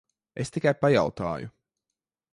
[0.43, 1.53] Es tikai pajautāju.